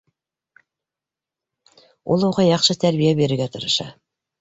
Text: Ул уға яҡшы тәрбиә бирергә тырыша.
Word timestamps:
Ул 2.15 2.27
уға 2.33 2.49
яҡшы 2.49 2.79
тәрбиә 2.85 3.15
бирергә 3.25 3.53
тырыша. 3.59 3.93